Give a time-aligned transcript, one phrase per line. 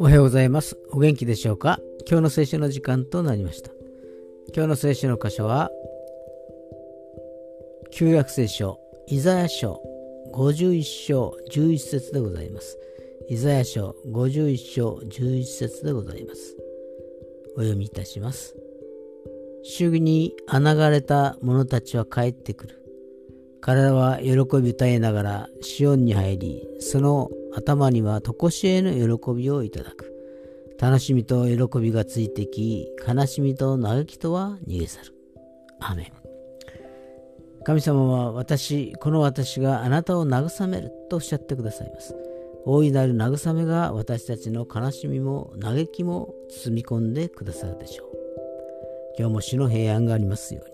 [0.00, 0.76] おはようございます。
[0.90, 1.78] お元気でしょうか？
[2.08, 3.70] 今日の聖書の時間となりました。
[4.52, 5.70] 今日の聖書の箇所は、
[7.92, 9.80] 旧約聖書、イザヤ書
[10.34, 12.76] 51章11節でございます。
[13.28, 16.56] イザヤ書51章11節でございます。
[17.56, 18.56] お読みいたします。
[19.62, 22.83] 主義に穴がれた者たちは帰ってくる。
[23.66, 30.12] 彼らは喜び歌いながらシオンに入り、その頭には常しえの喜びをいただく。
[30.78, 35.14] 楽しみと喜びがついてき、悲しみと嘆きとは逃げ去る。
[35.80, 36.12] アメン。
[37.64, 42.14] 神様は私、この私があなたを慰めるとおっしゃってくださいます。
[42.66, 48.08] 大いなる慰めが私たちの悲しみも嘆きも包み込んでくださるでしょう。
[49.18, 50.73] 今日も主の平安がありますように。